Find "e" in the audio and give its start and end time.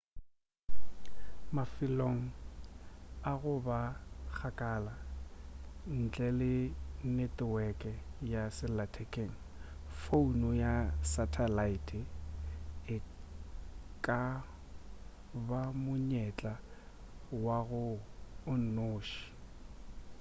12.95-12.97